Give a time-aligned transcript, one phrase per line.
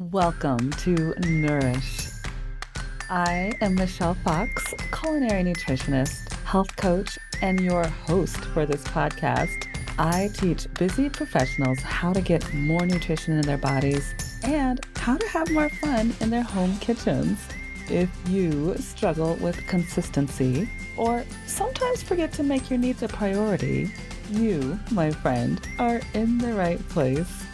[0.00, 2.06] Welcome to Nourish.
[3.10, 9.66] I am Michelle Fox, culinary nutritionist, health coach, and your host for this podcast.
[9.98, 14.14] I teach busy professionals how to get more nutrition in their bodies
[14.44, 17.40] and how to have more fun in their home kitchens.
[17.90, 23.90] If you struggle with consistency or sometimes forget to make your needs a priority,
[24.30, 27.47] you, my friend, are in the right place.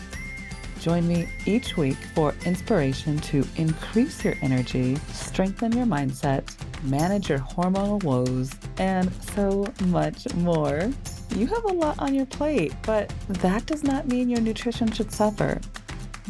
[0.85, 6.45] Join me each week for inspiration to increase your energy, strengthen your mindset,
[6.83, 10.91] manage your hormonal woes, and so much more.
[11.35, 15.11] You have a lot on your plate, but that does not mean your nutrition should
[15.11, 15.59] suffer.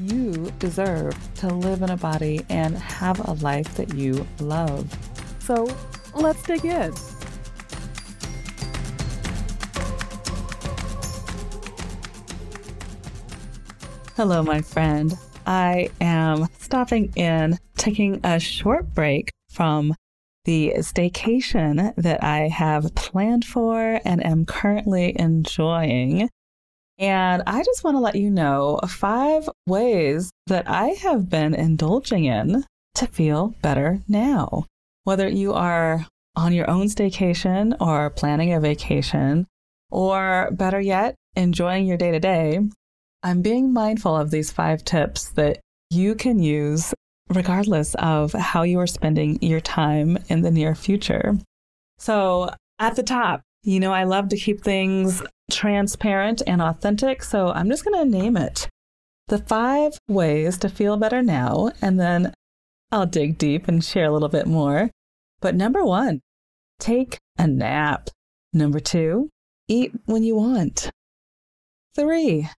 [0.01, 4.89] You deserve to live in a body and have a life that you love.
[5.41, 5.67] So
[6.15, 6.95] let's dig in.
[14.17, 15.19] Hello, my friend.
[15.45, 19.93] I am stopping in, taking a short break from
[20.45, 26.29] the staycation that I have planned for and am currently enjoying.
[26.97, 32.25] And I just want to let you know five ways that I have been indulging
[32.25, 34.67] in to feel better now.
[35.03, 39.49] Whether you are on your own staycation or planning a vacation,
[39.91, 42.61] or better yet, enjoying your day to day,
[43.25, 45.59] I'm being mindful of these five tips that
[45.91, 46.93] you can use
[47.31, 51.39] regardless of how you are spending your time in the near future.
[51.97, 57.23] So, at the top, you know, I love to keep things transparent and authentic.
[57.23, 58.69] So, I'm just going to name it
[59.29, 61.71] the five ways to feel better now.
[61.81, 62.35] And then
[62.93, 64.91] I'll dig deep and share a little bit more.
[65.41, 66.21] But number one,
[66.79, 68.11] take a nap.
[68.53, 69.31] Number two,
[69.67, 70.91] eat when you want.
[71.95, 72.51] Three,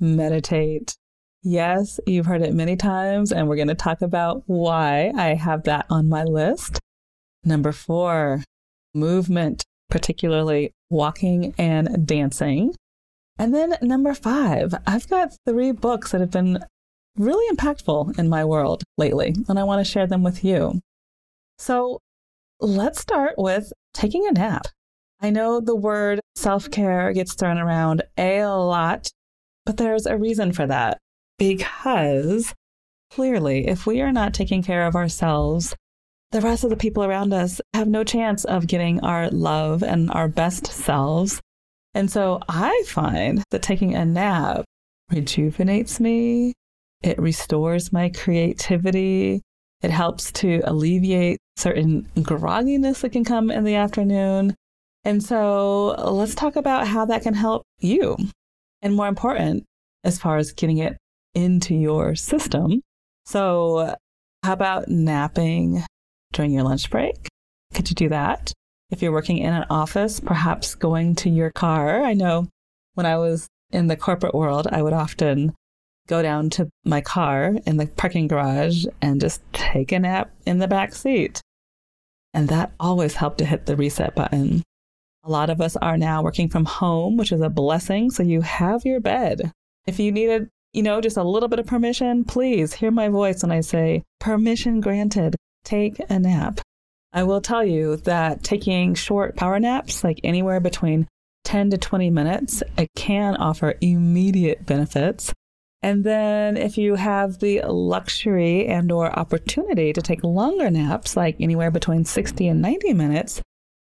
[0.00, 0.96] meditate.
[1.42, 5.64] Yes, you've heard it many times, and we're going to talk about why I have
[5.64, 6.80] that on my list.
[7.44, 8.42] Number four,
[8.94, 12.74] movement, particularly walking and dancing.
[13.38, 16.64] And then number five, I've got three books that have been
[17.16, 20.80] really impactful in my world lately, and I want to share them with you.
[21.58, 22.00] So
[22.60, 24.66] let's start with taking a nap.
[25.20, 29.10] I know the word self care gets thrown around a lot
[29.68, 30.96] but there's a reason for that
[31.36, 32.54] because
[33.10, 35.76] clearly, if we are not taking care of ourselves,
[36.32, 40.10] the rest of the people around us have no chance of getting our love and
[40.10, 41.38] our best selves.
[41.92, 44.64] And so I find that taking a nap
[45.10, 46.54] rejuvenates me,
[47.02, 49.42] it restores my creativity,
[49.82, 54.54] it helps to alleviate certain grogginess that can come in the afternoon.
[55.04, 58.16] And so let's talk about how that can help you
[58.82, 59.64] and more important,
[60.04, 60.96] as far as getting it
[61.34, 62.82] into your system.
[63.26, 63.94] So,
[64.42, 65.84] how about napping
[66.32, 67.28] during your lunch break?
[67.74, 68.52] Could you do that?
[68.90, 72.04] If you're working in an office, perhaps going to your car.
[72.04, 72.48] I know
[72.94, 75.54] when I was in the corporate world, I would often
[76.06, 80.58] go down to my car in the parking garage and just take a nap in
[80.58, 81.42] the back seat.
[82.32, 84.62] And that always helped to hit the reset button.
[85.28, 88.10] A lot of us are now working from home, which is a blessing.
[88.10, 89.52] So you have your bed.
[89.86, 93.42] If you needed, you know, just a little bit of permission, please hear my voice
[93.42, 95.36] when I say permission granted.
[95.64, 96.60] Take a nap.
[97.12, 101.06] I will tell you that taking short power naps, like anywhere between
[101.44, 105.34] 10 to 20 minutes, it can offer immediate benefits.
[105.82, 111.36] And then if you have the luxury and or opportunity to take longer naps, like
[111.38, 113.42] anywhere between 60 and 90 minutes,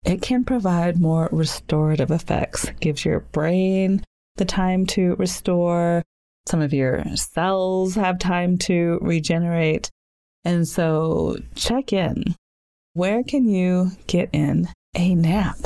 [0.04, 4.04] it can provide more restorative effects, gives your brain
[4.36, 6.02] the time to restore.
[6.46, 9.90] Some of your cells have time to regenerate.
[10.44, 12.34] And so check in.
[12.94, 15.58] Where can you get in a nap?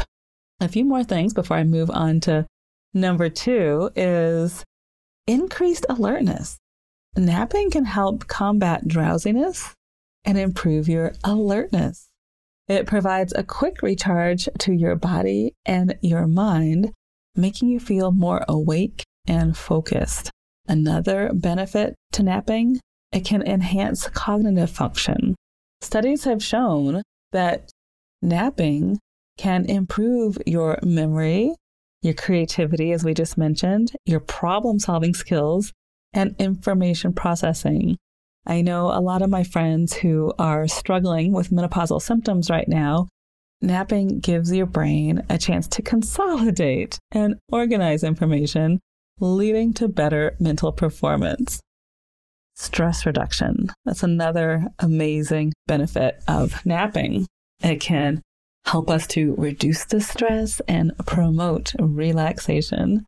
[0.61, 2.47] A few more things before I move on to
[2.93, 4.65] number two is
[5.27, 6.59] increased alertness.
[7.17, 9.75] Napping can help combat drowsiness
[10.25, 12.06] and improve your alertness.
[12.69, 16.93] It provides a quick recharge to your body and your mind,
[17.35, 20.31] making you feel more awake and focused.
[20.67, 22.81] Another benefit to napping,
[23.13, 25.37] it can enhance cognitive function.
[25.81, 27.03] Studies have shown
[27.33, 27.71] that
[28.21, 28.99] napping
[29.39, 31.55] can improve your memory,
[32.03, 35.73] your creativity, as we just mentioned, your problem solving skills,
[36.13, 37.97] and information processing.
[38.47, 43.09] I know a lot of my friends who are struggling with menopausal symptoms right now.
[43.61, 48.81] Napping gives your brain a chance to consolidate and organize information,
[49.19, 51.61] leading to better mental performance.
[52.55, 53.69] stress reduction.
[53.85, 57.27] That's another amazing benefit of napping.
[57.63, 58.23] It can
[58.65, 63.05] help us to reduce the stress and promote relaxation.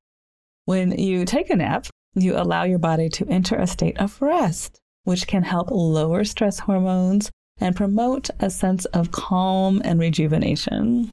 [0.67, 4.79] When you take a nap, you allow your body to enter a state of rest,
[5.09, 11.11] which can help lower stress hormones and promote a sense of calm and rejuvenation.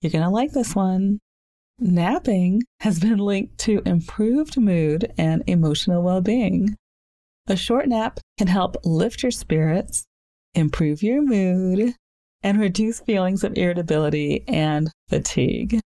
[0.00, 1.18] You're going to like this one.
[1.80, 6.76] Napping has been linked to improved mood and emotional well being.
[7.48, 10.04] A short nap can help lift your spirits,
[10.54, 11.96] improve your mood,
[12.44, 15.80] and reduce feelings of irritability and fatigue.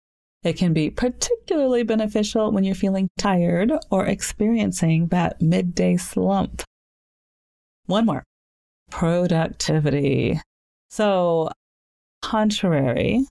[0.42, 6.62] It can be particularly beneficial when you're feeling tired or experiencing that midday slump.
[7.90, 8.22] One more
[8.92, 10.40] productivity.
[10.90, 11.50] So,
[12.22, 13.26] contrary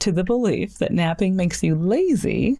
[0.00, 2.56] to the belief that napping makes you lazy,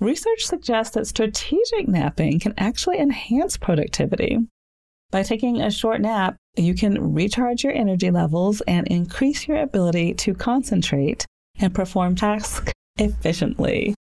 [0.00, 4.38] research suggests that strategic napping can actually enhance productivity.
[5.12, 10.14] By taking a short nap, you can recharge your energy levels and increase your ability
[10.14, 11.24] to concentrate
[11.60, 13.94] and perform tasks efficiently,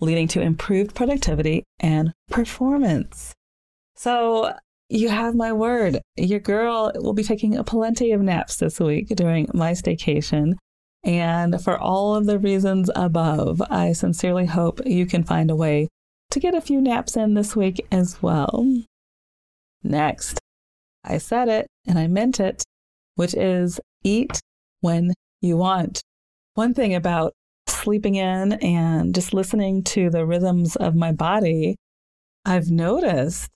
[0.00, 3.34] leading to improved productivity and performance.
[3.94, 4.54] So,
[4.90, 6.00] you have my word.
[6.16, 10.54] Your girl will be taking a plenty of naps this week during my staycation.
[11.04, 15.88] And for all of the reasons above, I sincerely hope you can find a way
[16.32, 18.66] to get a few naps in this week as well.
[19.82, 20.40] Next,
[21.04, 22.64] I said it and I meant it,
[23.14, 24.40] which is eat
[24.80, 26.02] when you want.
[26.54, 27.32] One thing about
[27.68, 31.76] sleeping in and just listening to the rhythms of my body,
[32.44, 33.48] I've noticed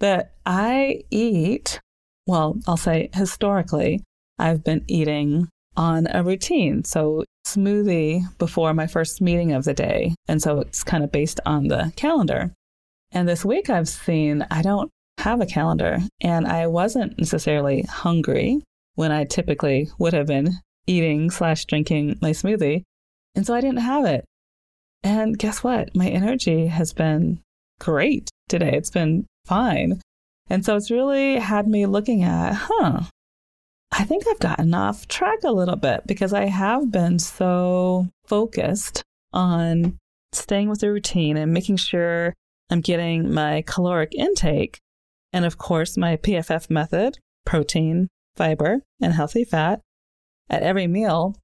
[0.00, 1.80] that I eat,
[2.26, 4.02] well, I'll say historically,
[4.38, 6.84] I've been eating on a routine.
[6.84, 10.14] So, smoothie before my first meeting of the day.
[10.26, 12.52] And so it's kind of based on the calendar.
[13.12, 18.60] And this week I've seen I don't have a calendar and I wasn't necessarily hungry
[18.96, 20.54] when I typically would have been
[20.86, 22.82] eating slash drinking my smoothie.
[23.34, 24.24] And so I didn't have it.
[25.02, 25.94] And guess what?
[25.94, 27.40] My energy has been
[27.78, 28.72] great today.
[28.74, 30.00] It's been fine.
[30.48, 33.02] And so it's really had me looking at, huh,
[33.92, 39.02] I think I've gotten off track a little bit because I have been so focused
[39.32, 39.96] on
[40.32, 42.34] staying with the routine and making sure
[42.70, 44.78] I'm getting my caloric intake.
[45.32, 49.80] And of course, my PFF method protein, fiber, and healthy fat
[50.50, 51.36] at every meal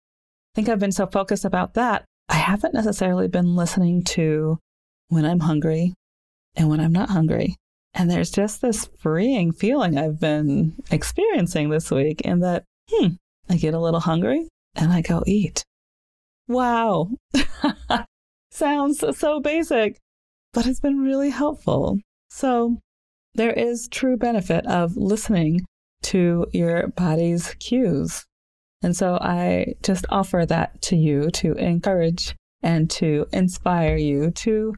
[0.53, 4.59] I think I've been so focused about that, I haven't necessarily been listening to
[5.09, 5.95] when I'm hungry
[6.57, 7.57] and when I'm not hungry.
[7.95, 13.09] And there's just this freeing feeling I've been experiencing this week, in that, hmm,
[13.51, 15.65] I get a little hungry and I go eat.
[16.49, 17.11] Wow.
[18.51, 19.99] Sounds so basic,
[20.53, 21.99] but it's been really helpful.
[22.31, 22.79] So,
[23.35, 25.61] there is true benefit of listening
[26.03, 28.25] to your body's cues.
[28.83, 34.75] And so I just offer that to you to encourage and to inspire you to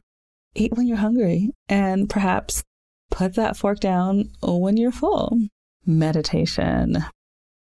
[0.55, 2.63] eat when you're hungry and perhaps
[3.11, 5.37] put that fork down when you're full.
[5.85, 7.05] Meditation.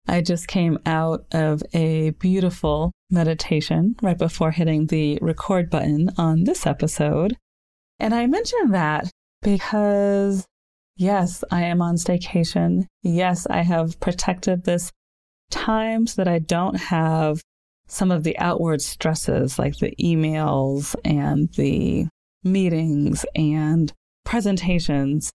[0.06, 6.44] I just came out of a beautiful meditation right before hitting the record button on
[6.44, 7.36] this episode.
[7.98, 9.10] And I mentioned that
[9.42, 10.46] because,
[10.96, 12.86] yes, I am on staycation.
[13.02, 14.90] Yes, I have protected this
[15.50, 17.40] time so that I don't have
[17.86, 22.06] some of the outward stresses like the emails and the
[22.42, 23.92] meetings and
[24.24, 25.30] presentations,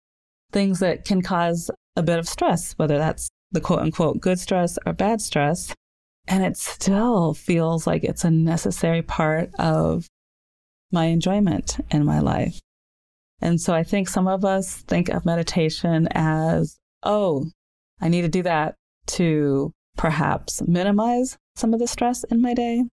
[0.52, 4.78] things that can cause a bit of stress, whether that's the quote unquote good stress
[4.86, 5.74] or bad stress.
[6.28, 10.08] And it still feels like it's a necessary part of
[10.92, 12.60] my enjoyment in my life.
[13.42, 17.48] And so I think some of us think of meditation as, oh,
[18.00, 18.76] I need to do that
[19.08, 22.84] to perhaps minimize some of the stress in my day.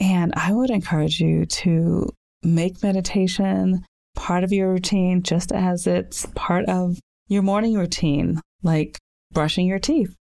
[0.00, 2.10] And I would encourage you to
[2.44, 3.84] make meditation
[4.14, 6.98] part of your routine just as it's part of
[7.28, 8.98] your morning routine, like
[9.32, 10.14] brushing your teeth.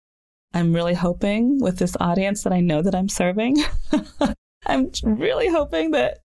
[0.53, 3.57] I'm really hoping with this audience that I know that I'm serving,
[4.65, 6.19] I'm really hoping that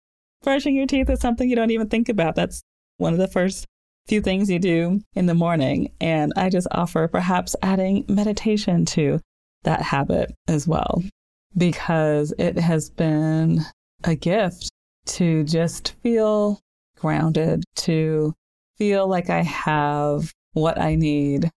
[0.42, 2.34] brushing your teeth is something you don't even think about.
[2.34, 2.62] That's
[2.96, 3.66] one of the first
[4.06, 5.92] few things you do in the morning.
[6.00, 9.20] And I just offer perhaps adding meditation to
[9.62, 11.02] that habit as well,
[11.56, 13.60] because it has been
[14.04, 14.68] a gift
[15.06, 16.60] to just feel
[16.98, 18.32] grounded, to
[18.78, 21.50] feel like I have what I need,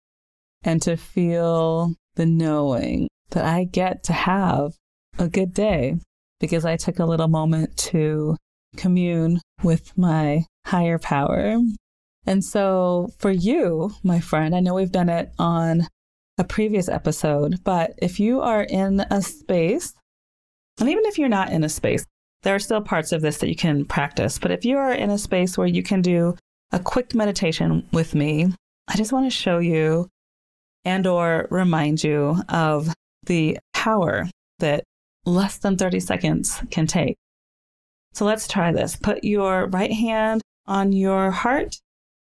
[0.64, 4.74] and to feel the knowing that I get to have
[5.18, 5.98] a good day.
[6.40, 8.38] Because I took a little moment to
[8.76, 11.58] commune with my higher power.
[12.28, 15.88] And so for you, my friend, I know we've done it on
[16.38, 19.94] a previous episode, but if you are in a space,
[20.80, 22.06] and even if you're not in a space,
[22.44, 24.40] there are still parts of this that you can practice.
[24.40, 26.36] But if you are in a space where you can do
[26.72, 28.54] a quick meditation with me,
[28.88, 30.08] I just want to show you
[30.86, 32.94] and or remind you of
[33.26, 34.30] the power
[34.60, 34.84] that
[35.26, 37.18] less than 30 seconds can take.
[38.14, 38.96] So let's try this.
[38.96, 41.78] Put your right hand on your heart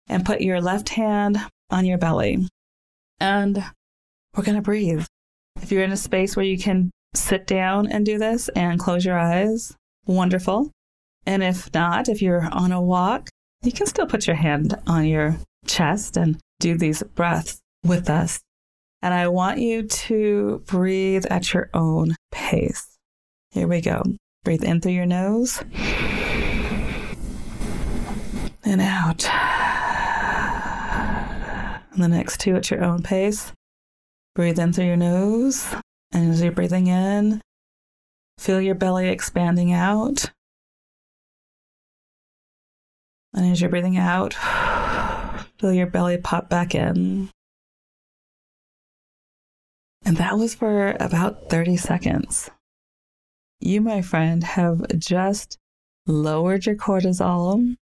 [0.09, 1.38] and put your left hand
[1.71, 2.47] on your belly.
[3.18, 3.64] And
[4.37, 5.06] we're going to breathe.
[5.61, 9.04] If you're in a space where you can sit down and do this and close
[9.04, 9.75] your eyes,
[10.06, 10.71] wonderful.
[11.26, 13.28] And if not, if you're on a walk,
[13.62, 18.40] you can still put your hand on your chest and do these breaths with us.
[19.02, 22.87] And I want you to breathe at your own pace.
[23.50, 24.02] Here we go.
[24.44, 25.62] Breathe in through your nose
[28.64, 29.25] and out.
[31.92, 33.52] And the next two at your own pace.
[34.35, 35.75] Breathe in through your nose.
[36.12, 37.40] And as you're breathing in,
[38.38, 40.30] feel your belly expanding out.
[43.34, 44.34] And as you're breathing out,
[45.58, 47.30] feel your belly pop back in.
[50.04, 52.50] And that was for about 30 seconds.
[53.60, 55.56] You, my friend, have just
[56.06, 57.76] lowered your cortisol,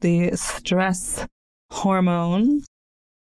[0.00, 1.26] the stress
[1.70, 2.62] hormone.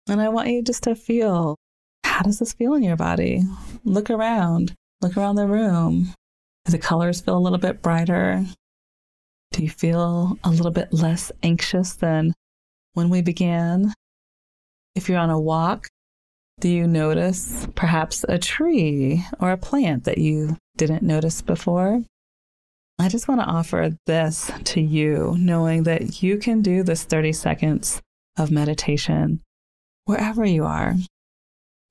[0.08, 1.58] And I want you just to feel
[2.04, 3.42] how does this feel in your body?
[3.84, 6.14] Look around, look around the room.
[6.66, 8.46] Do the colors feel a little bit brighter?
[9.52, 12.34] Do you feel a little bit less anxious than
[12.94, 13.94] when we began?
[14.96, 15.88] If you're on a walk,
[16.60, 22.02] do you notice perhaps a tree or a plant that you didn't notice before?
[23.00, 27.34] I just want to offer this to you, knowing that you can do this 30
[27.34, 28.02] seconds
[28.38, 29.42] of meditation
[30.06, 30.96] wherever you are.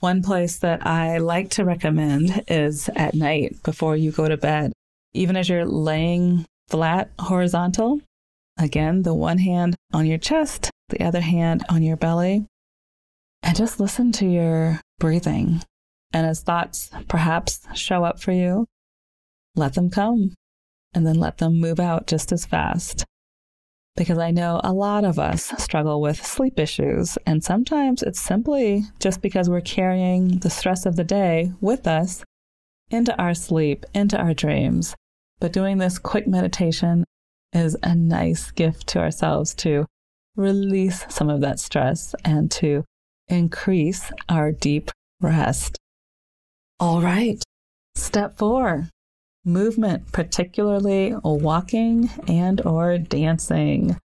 [0.02, 4.72] One place that I like to recommend is at night before you go to bed.
[5.14, 8.00] Even as you're laying flat horizontal,
[8.58, 12.44] again, the one hand on your chest, the other hand on your belly,
[13.44, 15.62] and just listen to your breathing.
[16.12, 18.66] And as thoughts perhaps show up for you,
[19.54, 20.34] let them come
[20.92, 23.04] and then let them move out just as fast
[23.96, 27.18] because I know a lot of us struggle with sleep issues.
[27.26, 32.24] And sometimes it's simply just because we're carrying the stress of the day with us
[32.90, 34.94] into our sleep, into our dreams.
[35.40, 37.04] But doing this quick meditation
[37.52, 39.86] is a nice gift to ourselves to
[40.36, 42.84] release some of that stress and to
[43.28, 45.76] increase our deep rest.
[46.80, 47.42] All right,
[47.94, 48.88] step four
[49.44, 53.96] movement, particularly walking and or dancing.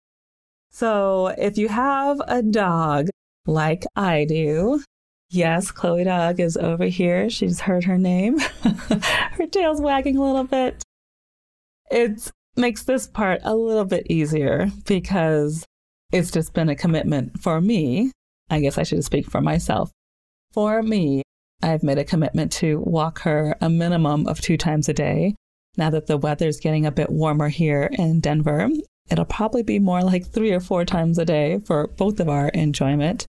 [0.70, 3.08] So, if you have a dog
[3.46, 4.82] like I do,
[5.30, 7.30] yes, Chloe Dog is over here.
[7.30, 8.38] She's heard her name.
[9.38, 10.82] her tail's wagging a little bit.
[11.90, 15.64] It makes this part a little bit easier because
[16.12, 18.12] it's just been a commitment for me.
[18.50, 19.90] I guess I should speak for myself.
[20.52, 21.22] For me,
[21.62, 25.34] I've made a commitment to walk her a minimum of two times a day.
[25.76, 28.68] Now that the weather's getting a bit warmer here in Denver,
[29.10, 32.48] it'll probably be more like three or four times a day for both of our
[32.48, 33.26] enjoyment.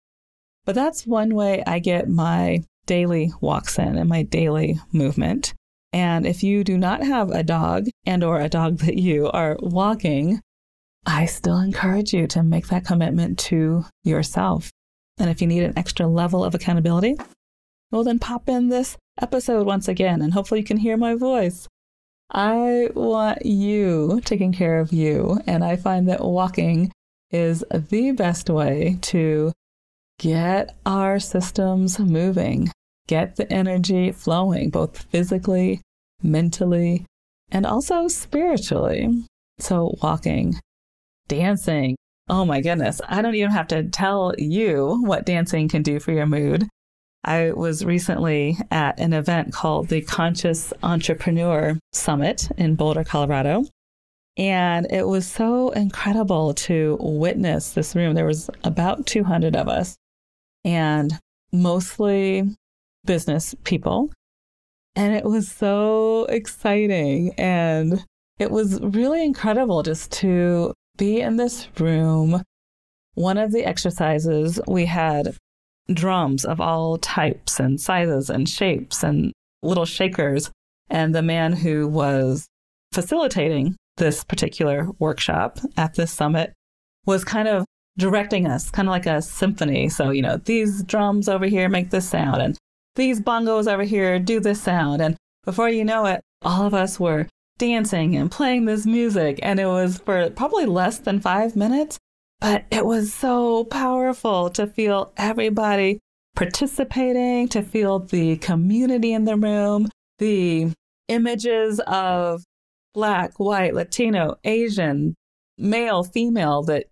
[0.65, 5.53] But that's one way I get my daily walks in and my daily movement.
[5.93, 9.57] And if you do not have a dog and or a dog that you are
[9.60, 10.41] walking,
[11.05, 14.69] I still encourage you to make that commitment to yourself.
[15.17, 17.15] And if you need an extra level of accountability,
[17.91, 21.67] well, then pop in this episode once again, and hopefully you can hear my voice.
[22.29, 26.91] I want you taking care of you, and I find that walking
[27.32, 29.53] is the best way to
[30.20, 32.70] get our systems moving,
[33.08, 35.82] get the energy flowing, both physically,
[36.22, 37.06] mentally,
[37.51, 39.25] and also spiritually.
[39.60, 40.56] So, walking,
[41.27, 41.96] dancing.
[42.29, 43.00] Oh my goodness.
[43.08, 46.67] I don't even have to tell you what dancing can do for your mood.
[47.24, 53.66] I was recently at an event called the Conscious Entrepreneur Summit in Boulder, Colorado.
[54.38, 58.14] And it was so incredible to witness this room.
[58.14, 59.98] There was about 200 of us
[60.64, 61.20] and
[61.52, 62.44] mostly
[63.04, 64.12] business people.
[64.96, 67.34] And it was so exciting.
[67.38, 68.06] And
[68.38, 72.44] it was really incredible just to be in this room.
[73.16, 75.36] One of the exercises, we had
[75.91, 79.32] drums of all types and sizes and shapes and
[79.63, 80.51] little shakers.
[80.89, 82.48] And the man who was
[82.94, 86.53] facilitating this particular workshop at this summit
[87.06, 87.65] was kind of
[87.98, 89.89] directing us, kind of like a symphony.
[89.89, 92.58] So, you know, these drums over here make this sound, and
[92.96, 95.01] these bongos over here do this sound.
[95.01, 97.27] And before you know it, all of us were
[97.58, 99.39] dancing and playing this music.
[99.41, 101.98] And it was for probably less than five minutes,
[102.39, 106.00] but it was so powerful to feel everybody
[106.36, 109.89] participating, to feel the community in the room,
[110.20, 110.72] the
[111.08, 112.44] images of
[112.94, 115.15] Black, white, Latino, Asian,
[115.58, 116.86] male, female that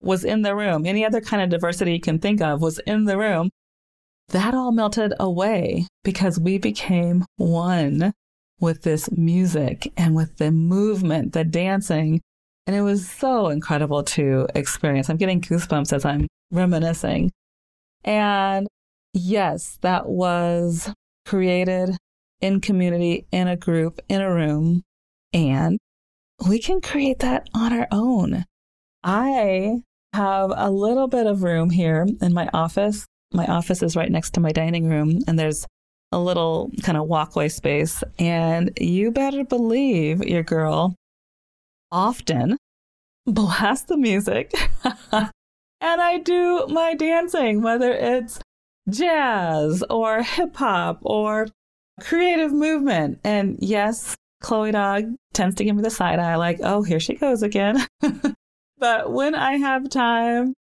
[0.00, 3.04] was in the room, any other kind of diversity you can think of was in
[3.04, 3.50] the room.
[4.28, 8.12] That all melted away because we became one
[8.60, 12.20] with this music and with the movement, the dancing.
[12.66, 15.10] And it was so incredible to experience.
[15.10, 17.30] I'm getting goosebumps as I'm reminiscing.
[18.04, 18.68] And
[19.12, 20.92] yes, that was
[21.26, 21.96] created
[22.40, 24.82] in community, in a group, in a room.
[25.32, 25.78] And
[26.48, 28.44] we can create that on our own.
[29.02, 33.06] I have a little bit of room here in my office.
[33.32, 35.66] My office is right next to my dining room, and there's
[36.10, 38.04] a little kind of walkway space.
[38.18, 40.94] And you better believe your girl
[41.92, 42.56] often
[43.26, 44.52] blast the music.
[45.12, 45.30] and
[45.80, 48.40] I do my dancing, whether it's
[48.88, 51.46] jazz or hip hop or
[52.00, 53.20] creative movement.
[53.22, 57.14] And yes, Chloe Dog tends to give me the side eye, like, oh, here she
[57.14, 57.86] goes again.
[58.78, 60.54] but when I have time,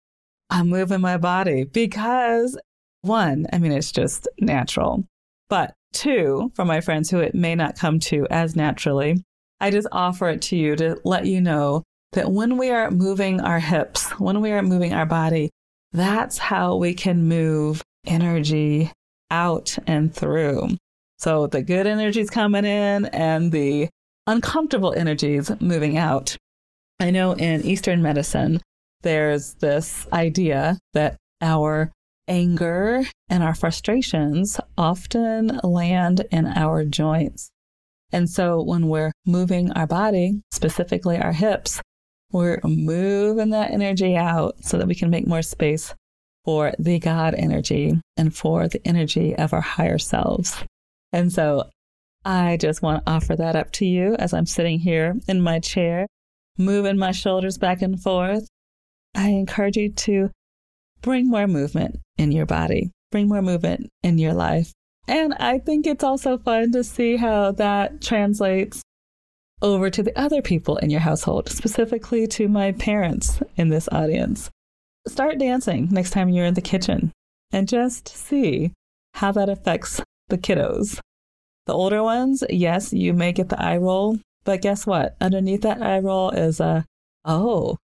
[0.49, 2.57] I'm moving my body because
[3.01, 5.05] one, I mean, it's just natural.
[5.47, 9.23] But two, for my friends who it may not come to as naturally,
[9.61, 13.41] I just offer it to you to let you know that when we are moving
[13.41, 15.49] our hips, when we are moving our body,
[15.91, 18.91] that's how we can move energy
[19.31, 20.69] out and through.
[21.17, 23.89] So the good energies coming in and the
[24.27, 26.37] uncomfortable energies moving out.
[26.99, 28.61] I know in Eastern medicine,
[29.01, 31.91] there's this idea that our
[32.27, 37.49] anger and our frustrations often land in our joints.
[38.11, 41.81] And so when we're moving our body, specifically our hips,
[42.31, 45.93] we're moving that energy out so that we can make more space
[46.45, 50.63] for the God energy and for the energy of our higher selves.
[51.11, 51.69] And so
[52.25, 55.59] I just want to offer that up to you as I'm sitting here in my
[55.59, 56.05] chair,
[56.57, 58.47] moving my shoulders back and forth.
[59.15, 60.29] I encourage you to
[61.01, 64.71] bring more movement in your body, bring more movement in your life.
[65.09, 68.83] And I think it's also fun to see how that translates
[69.59, 74.51] over to the other people in your household, specifically to my parents in this audience.
[75.07, 77.11] Start dancing next time you're in the kitchen
[77.51, 78.71] and just see
[79.15, 80.99] how that affects the kiddos.
[81.65, 85.15] The older ones, yes, you may get the eye roll, but guess what?
[85.19, 86.85] Underneath that eye roll is a,
[87.25, 87.77] oh,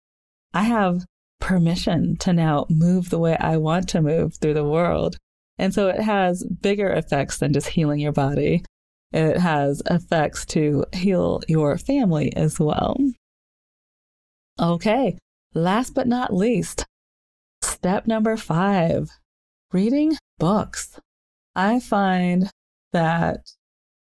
[0.53, 1.05] I have
[1.41, 5.17] permission to now move the way I want to move through the world.
[5.57, 8.63] And so it has bigger effects than just healing your body.
[9.11, 12.97] It has effects to heal your family as well.
[14.59, 15.17] Okay,
[15.53, 16.85] last but not least,
[17.61, 19.09] step number five
[19.71, 20.99] reading books.
[21.55, 22.49] I find
[22.93, 23.39] that,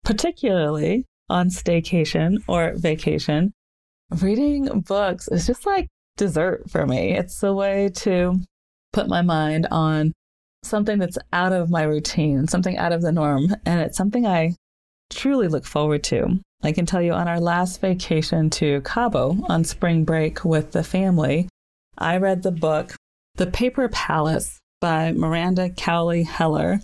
[0.04, 3.52] particularly on staycation or vacation,
[4.20, 7.12] reading books is just like dessert for me.
[7.12, 8.40] It's a way to
[8.92, 10.12] put my mind on
[10.66, 13.54] something that's out of my routine, something out of the norm.
[13.64, 14.56] And it's something I
[15.10, 16.40] truly look forward to.
[16.62, 20.82] I can tell you on our last vacation to Cabo on spring break with the
[20.82, 21.48] family,
[21.98, 22.94] I read the book
[23.34, 26.80] The Paper Palace by Miranda Cowley Heller.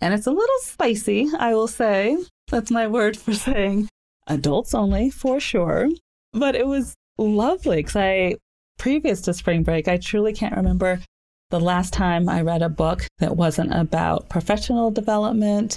[0.00, 2.16] And it's a little spicy, I will say.
[2.48, 3.88] That's my word for saying
[4.26, 5.90] adults only, for sure.
[6.32, 8.36] But it was lovely because I
[8.78, 11.00] previous to spring break, I truly can't remember
[11.52, 15.76] the last time I read a book that wasn't about professional development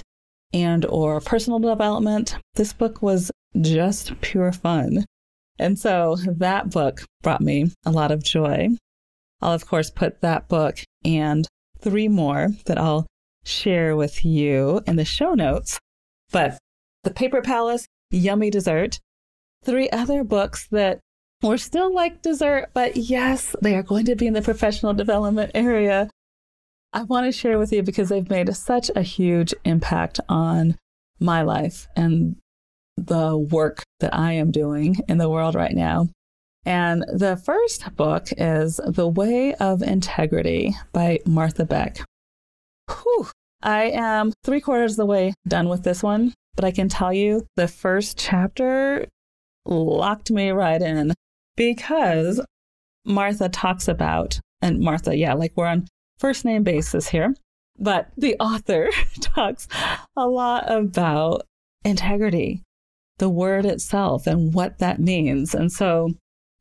[0.54, 2.34] and or personal development.
[2.54, 5.04] This book was just pure fun.
[5.58, 8.68] And so that book brought me a lot of joy.
[9.42, 11.46] I'll of course put that book and
[11.78, 13.06] three more that I'll
[13.44, 15.78] share with you in the show notes.
[16.32, 16.56] But
[17.04, 18.98] The Paper Palace, Yummy Dessert,
[19.62, 21.00] three other books that
[21.42, 25.50] we're still like dessert, but yes, they are going to be in the professional development
[25.54, 26.08] area.
[26.92, 30.76] I want to share with you because they've made such a huge impact on
[31.20, 32.36] my life and
[32.96, 36.08] the work that I am doing in the world right now.
[36.64, 41.98] And the first book is The Way of Integrity by Martha Beck.
[42.90, 43.28] Whew.
[43.62, 47.12] I am three quarters of the way done with this one, but I can tell
[47.12, 49.06] you the first chapter
[49.64, 51.12] locked me right in
[51.56, 52.40] because
[53.04, 55.86] Martha talks about and Martha, yeah, like we're on
[56.18, 57.34] first name basis here.
[57.78, 58.88] But the author
[59.20, 59.68] talks
[60.16, 61.42] a lot about
[61.84, 62.62] integrity,
[63.18, 65.54] the word itself, and what that means.
[65.54, 66.10] And so,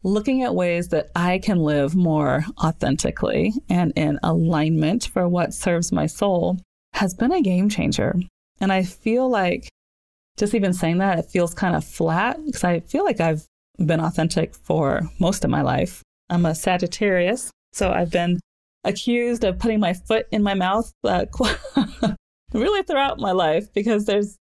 [0.03, 5.91] looking at ways that I can live more authentically and in alignment for what serves
[5.91, 6.59] my soul
[6.93, 8.15] has been a game changer.
[8.59, 9.69] And I feel like
[10.37, 13.45] just even saying that, it feels kind of flat because I feel like I've
[13.77, 16.01] been authentic for most of my life.
[16.29, 18.39] I'm a Sagittarius, so I've been
[18.83, 21.25] accused of putting my foot in my mouth uh,
[22.53, 24.37] really throughout my life because there's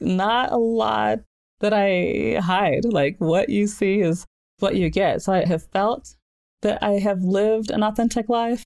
[0.00, 1.20] not a lot
[1.60, 2.84] that I hide.
[2.84, 4.24] Like what you see is
[4.58, 5.22] what you get.
[5.22, 6.14] So I have felt
[6.62, 8.64] that I have lived an authentic life,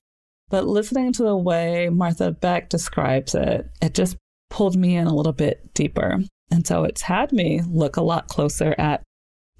[0.49, 4.17] but listening to the way Martha Beck describes it, it just
[4.49, 6.19] pulled me in a little bit deeper.
[6.51, 9.01] And so it's had me look a lot closer at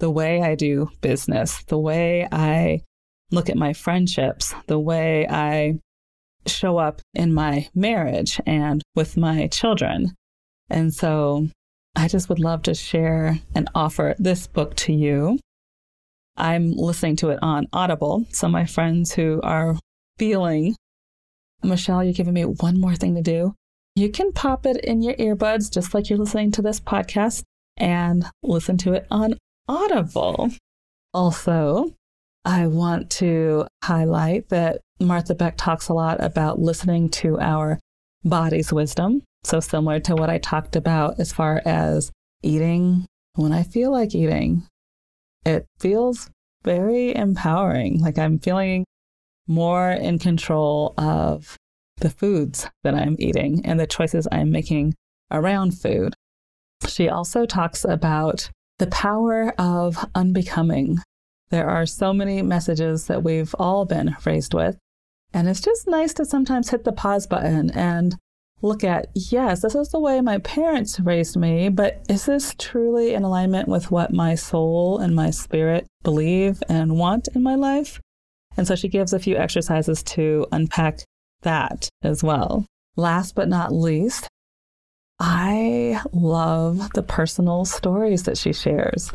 [0.04, 2.82] the way I do business, the way I
[3.30, 5.78] look at my friendships, the way I
[6.46, 10.12] show up in my marriage and with my children.
[10.68, 11.48] And so
[11.96, 15.38] I just would love to share and offer this book to you.
[16.36, 18.26] I'm listening to it on Audible.
[18.30, 19.74] So, my friends who are
[20.18, 20.76] feeling,
[21.62, 23.54] Michelle, you're giving me one more thing to do.
[23.96, 27.42] You can pop it in your earbuds, just like you're listening to this podcast,
[27.78, 30.50] and listen to it on Audible.
[31.12, 31.94] Also,
[32.44, 37.78] I want to highlight that Martha Beck talks a lot about listening to our
[38.24, 39.22] body's wisdom.
[39.44, 42.10] So, similar to what I talked about as far as
[42.42, 44.66] eating when I feel like eating,
[45.44, 46.30] it feels
[46.64, 48.00] very empowering.
[48.00, 48.84] Like I'm feeling
[49.46, 51.56] more in control of
[51.98, 54.94] the foods that I'm eating and the choices I'm making
[55.30, 56.14] around food.
[56.86, 60.98] She also talks about the power of unbecoming.
[61.50, 64.76] There are so many messages that we've all been raised with.
[65.32, 68.16] And it's just nice to sometimes hit the pause button and
[68.62, 73.14] look at, yes, this is the way my parents raised me, but is this truly
[73.14, 78.00] in alignment with what my soul and my spirit believe and want in my life?
[78.56, 81.00] And so she gives a few exercises to unpack
[81.42, 82.64] that as well.
[82.96, 84.28] Last but not least,
[85.18, 89.12] I love the personal stories that she shares.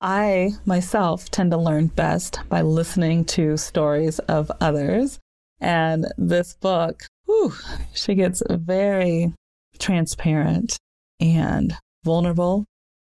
[0.00, 5.18] I myself tend to learn best by listening to stories of others.
[5.60, 7.52] And this book whew,
[7.92, 9.32] she gets very
[9.78, 10.78] transparent
[11.20, 12.64] and vulnerable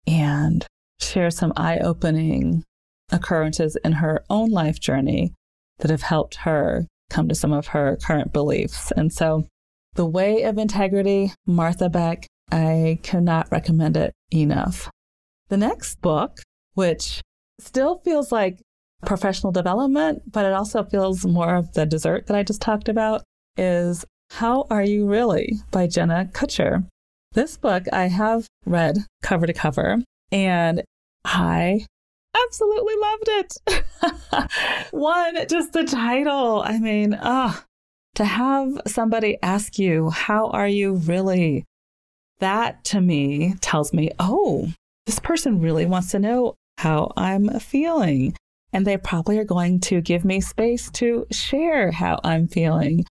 [0.06, 0.66] and
[1.00, 2.64] shares some eye opening
[3.12, 5.34] occurrences in her own life journey
[5.80, 8.92] that have helped her come to some of her current beliefs.
[8.96, 9.48] And so,
[9.96, 14.90] The Way of Integrity, Martha Beck, I cannot recommend it enough.
[15.50, 16.40] The next book,
[16.74, 17.22] which
[17.60, 18.60] still feels like
[19.06, 23.24] professional development, but it also feels more of the dessert that I just talked about,
[23.56, 26.88] is How Are You Really by Jenna Kutcher.
[27.34, 29.98] This book I have read cover to cover,
[30.32, 30.84] and
[31.26, 31.86] I
[32.36, 34.92] absolutely loved it.
[34.92, 36.64] One, just the title.
[36.66, 37.66] I mean, ah, oh,
[38.16, 41.66] to have somebody ask you, How are you really?
[42.40, 44.72] That to me tells me, oh,
[45.06, 48.36] this person really wants to know how I'm feeling.
[48.74, 53.06] And they probably are going to give me space to share how I'm feeling.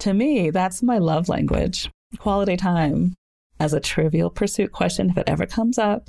[0.00, 3.14] To me, that's my love language quality time.
[3.58, 6.08] As a trivial pursuit question, if it ever comes up,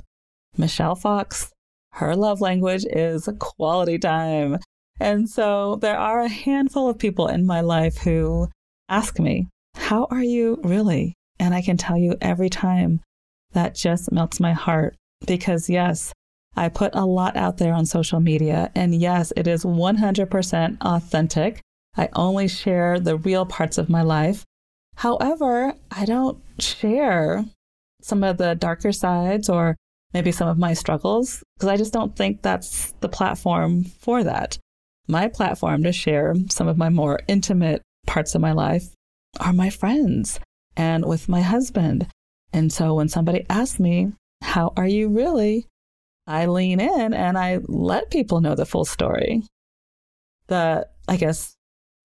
[0.56, 1.52] Michelle Fox,
[1.92, 4.58] her love language is quality time.
[5.00, 8.48] And so there are a handful of people in my life who
[8.88, 11.14] ask me, How are you really?
[11.38, 13.00] And I can tell you every time
[13.52, 16.12] that just melts my heart because, yes,
[16.56, 18.70] I put a lot out there on social media.
[18.74, 21.60] And yes, it is 100% authentic.
[21.96, 24.44] I only share the real parts of my life.
[24.96, 27.44] However, I don't share
[28.02, 29.76] some of the darker sides or
[30.12, 34.58] maybe some of my struggles because I just don't think that's the platform for that.
[35.06, 38.88] My platform to share some of my more intimate parts of my life
[39.40, 40.40] are my friends
[40.76, 42.06] and with my husband.
[42.52, 44.12] And so when somebody asks me,
[44.42, 45.66] How are you really?
[46.26, 49.42] I lean in and I let people know the full story.
[50.46, 51.54] The, I guess,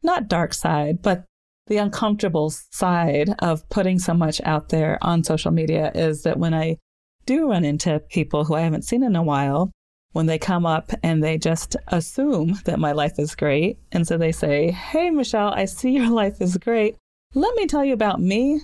[0.03, 1.23] not dark side, but
[1.67, 6.53] the uncomfortable side of putting so much out there on social media is that when
[6.53, 6.77] I
[7.25, 9.71] do run into people who I haven't seen in a while,
[10.13, 13.77] when they come up and they just assume that my life is great.
[13.91, 16.97] And so they say, Hey, Michelle, I see your life is great.
[17.35, 18.61] Let me tell you about me.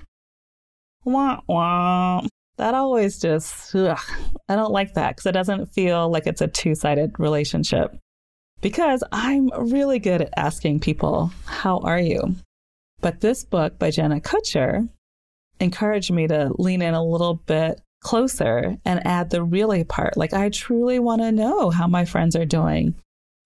[1.03, 2.25] Wah, wah.
[2.58, 3.99] That always just, ugh,
[4.47, 7.95] I don't like that because it doesn't feel like it's a two sided relationship.
[8.62, 12.36] because I'm really good at asking people, How are you?
[13.01, 14.89] But this book by Jenna Kutcher
[15.60, 20.15] encouraged me to lean in a little bit closer and add the really part.
[20.15, 22.93] Like I truly want to know how my friends are doing,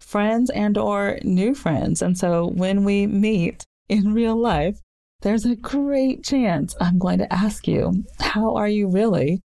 [0.02, 2.02] friends and or new friends.
[2.02, 4.78] And so when we meet in real life,
[5.22, 9.40] there's a great chance I'm going to ask you, how are you really?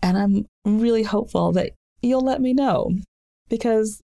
[0.00, 2.92] And I'm really hopeful that you'll let me know
[3.48, 4.00] because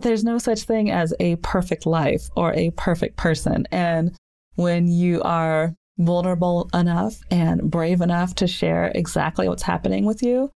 [0.00, 3.64] there's no such thing as a perfect life or a perfect person.
[3.70, 4.16] And
[4.56, 10.50] when you are vulnerable enough and brave enough to share exactly what's happening with you,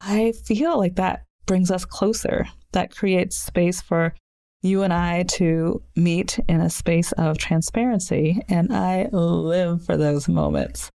[0.00, 2.46] I feel like that brings us closer.
[2.72, 4.14] That creates space for
[4.62, 8.42] you and I to meet in a space of transparency.
[8.48, 10.90] And I live for those moments.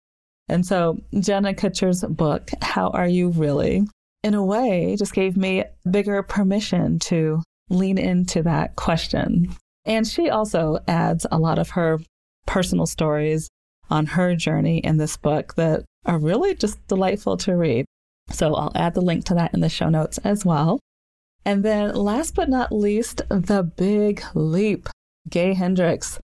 [0.49, 3.85] And so, Jenna Kutcher's book, How Are You Really?
[4.23, 9.55] in a way, just gave me bigger permission to lean into that question.
[9.85, 11.99] And she also adds a lot of her
[12.47, 13.49] personal stories
[13.91, 17.85] on her journey in this book that are really just delightful to read.
[18.31, 20.81] So I'll add the link to that in the show notes as well.
[21.45, 24.89] And then last but not least, The Big Leap,
[25.29, 26.19] Gay Hendricks.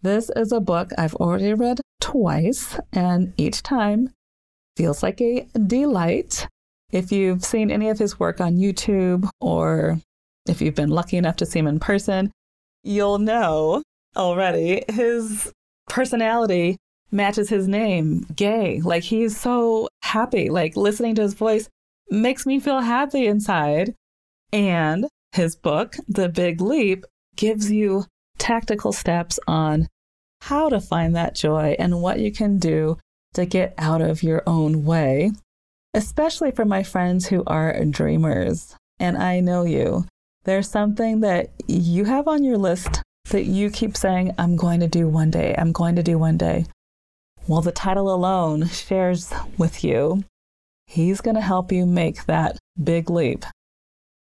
[0.00, 4.10] This is a book I've already read twice, and each time
[4.76, 6.48] feels like a delight.
[6.90, 10.00] If you've seen any of his work on YouTube or
[10.48, 12.32] if you've been lucky enough to see him in person,
[12.82, 13.82] you'll know
[14.16, 15.52] already his
[15.88, 16.76] personality
[17.12, 18.80] matches his name, gay.
[18.80, 20.48] Like he's so happy.
[20.48, 21.68] Like listening to his voice
[22.10, 23.94] makes me feel happy inside.
[24.52, 27.04] And his book, The Big Leap,
[27.36, 28.04] gives you
[28.38, 29.88] tactical steps on
[30.42, 32.98] how to find that joy and what you can do
[33.34, 35.30] to get out of your own way,
[35.94, 38.74] especially for my friends who are dreamers.
[38.98, 40.04] And I know you.
[40.44, 44.88] There's something that you have on your list that you keep saying, I'm going to
[44.88, 46.66] do one day, I'm going to do one day.
[47.48, 50.24] Well, the title alone shares with you,
[50.86, 53.44] he's going to help you make that big leap.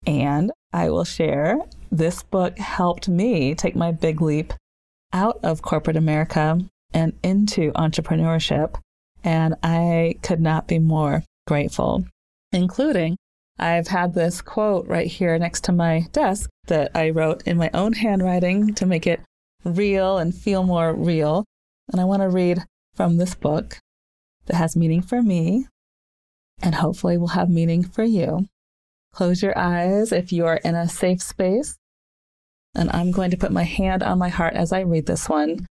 [0.07, 1.59] And I will share
[1.91, 4.53] this book helped me take my big leap
[5.11, 6.61] out of corporate America
[6.93, 8.75] and into entrepreneurship.
[9.21, 12.05] And I could not be more grateful,
[12.53, 13.17] including
[13.57, 17.69] I've had this quote right here next to my desk that I wrote in my
[17.73, 19.19] own handwriting to make it
[19.65, 21.43] real and feel more real.
[21.91, 22.63] And I want to read
[22.99, 23.79] from this book
[24.47, 25.65] that has meaning for me
[26.61, 28.45] and hopefully will have meaning for you.
[29.13, 31.77] Close your eyes if you are in a safe space.
[32.75, 35.65] And I'm going to put my hand on my heart as I read this one.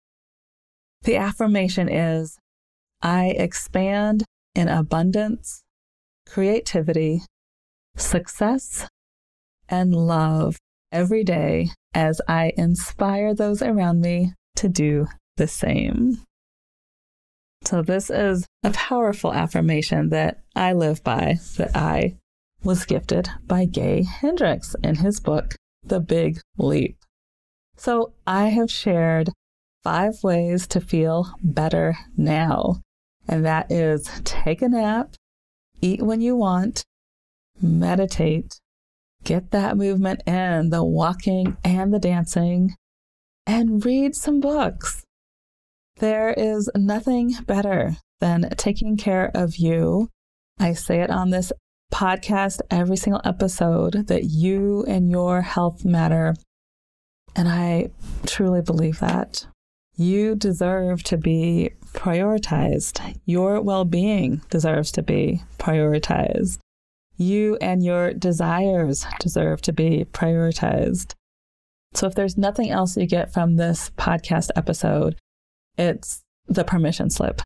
[1.04, 2.36] The affirmation is
[3.00, 5.62] I expand in abundance,
[6.28, 7.22] creativity,
[7.96, 8.86] success,
[9.66, 10.58] and love
[10.92, 15.06] every day as I inspire those around me to do
[15.38, 16.18] the same.
[17.64, 22.16] So, this is a powerful affirmation that I live by, that I
[22.62, 26.98] was gifted by Gay Hendricks in his book, The Big Leap.
[27.76, 29.30] So, I have shared
[29.82, 32.82] five ways to feel better now,
[33.26, 35.14] and that is take a nap,
[35.80, 36.84] eat when you want,
[37.60, 38.60] meditate,
[39.24, 42.74] get that movement in, the walking and the dancing,
[43.46, 45.03] and read some books.
[45.98, 50.10] There is nothing better than taking care of you.
[50.58, 51.52] I say it on this
[51.92, 56.34] podcast every single episode that you and your health matter.
[57.36, 57.90] And I
[58.26, 59.46] truly believe that.
[59.96, 63.20] You deserve to be prioritized.
[63.24, 66.58] Your well being deserves to be prioritized.
[67.16, 71.14] You and your desires deserve to be prioritized.
[71.94, 75.16] So, if there's nothing else you get from this podcast episode,
[75.76, 77.40] it's the permission slip.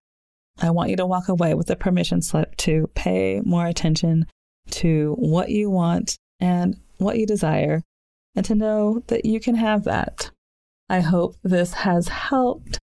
[0.61, 4.27] I want you to walk away with the permission slip to pay more attention
[4.71, 7.83] to what you want and what you desire,
[8.35, 10.31] and to know that you can have that.
[10.88, 12.79] I hope this has helped.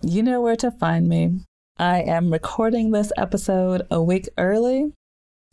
[0.00, 1.40] You know where to find me.
[1.78, 4.92] I am recording this episode a week early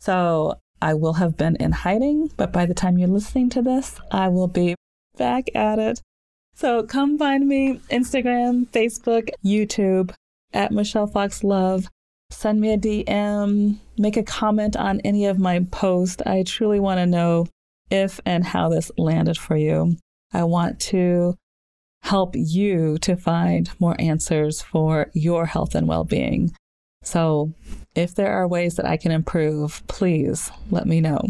[0.00, 4.00] so I will have been in hiding, but by the time you're listening to this,
[4.10, 4.74] I will be
[5.16, 6.00] back at it.
[6.60, 10.12] So come find me Instagram, Facebook, YouTube
[10.52, 11.88] at Michelle Fox Love.
[12.28, 16.20] Send me a DM, make a comment on any of my posts.
[16.26, 17.46] I truly want to know
[17.90, 19.96] if and how this landed for you.
[20.34, 21.34] I want to
[22.02, 26.52] help you to find more answers for your health and well being.
[27.02, 27.54] So
[27.94, 31.22] if there are ways that I can improve, please let me know.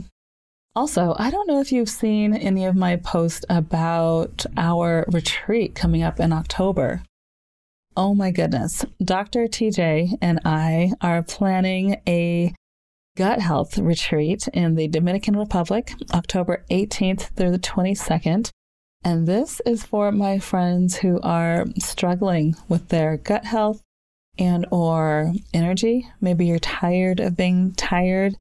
[0.77, 6.03] Also, I don't know if you've seen any of my posts about our retreat coming
[6.03, 7.03] up in October.
[7.97, 8.85] Oh my goodness.
[9.03, 9.49] Dr.
[9.49, 12.55] TJ and I are planning a
[13.17, 18.51] gut health retreat in the Dominican Republic, October 18th through the 22nd.
[19.03, 23.83] And this is for my friends who are struggling with their gut health
[24.39, 26.09] and or energy.
[26.21, 28.37] Maybe you're tired of being tired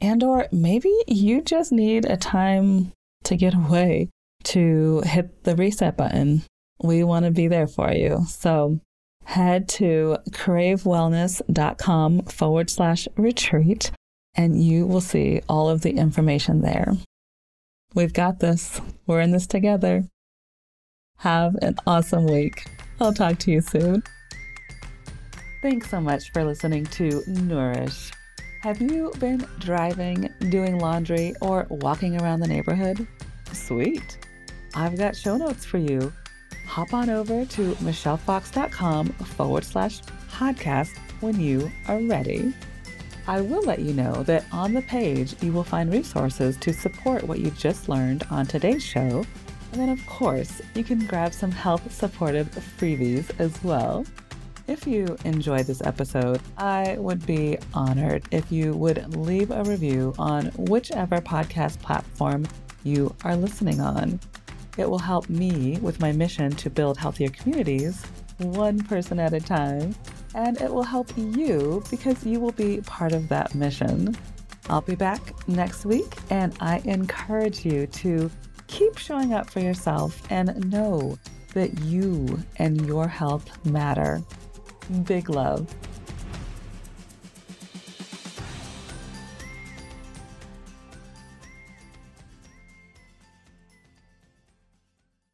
[0.00, 2.92] and or maybe you just need a time
[3.24, 4.08] to get away
[4.44, 6.42] to hit the reset button.
[6.82, 8.24] We want to be there for you.
[8.26, 8.80] So
[9.24, 13.90] head to kravewellness.com forward slash retreat
[14.34, 16.94] and you will see all of the information there.
[17.94, 18.80] We've got this.
[19.06, 20.04] We're in this together.
[21.18, 22.66] Have an awesome week.
[23.00, 24.02] I'll talk to you soon.
[25.62, 28.12] Thanks so much for listening to Nourish.
[28.60, 33.06] Have you been driving, doing laundry, or walking around the neighborhood?
[33.54, 34.18] Sweet.
[34.74, 36.12] I've got show notes for you.
[36.66, 42.52] Hop on over to michellefox.com forward slash podcast when you are ready.
[43.26, 47.22] I will let you know that on the page you will find resources to support
[47.22, 49.24] what you just learned on today's show.
[49.72, 54.04] And then, of course, you can grab some health supportive freebies as well.
[54.70, 60.14] If you enjoyed this episode, I would be honored if you would leave a review
[60.16, 62.46] on whichever podcast platform
[62.84, 64.20] you are listening on.
[64.78, 68.04] It will help me with my mission to build healthier communities,
[68.38, 69.92] one person at a time
[70.36, 74.16] and it will help you because you will be part of that mission.
[74.68, 78.30] I'll be back next week, and I encourage you to
[78.68, 81.18] keep showing up for yourself and know
[81.54, 84.22] that you and your health matter.
[84.90, 85.66] Big love.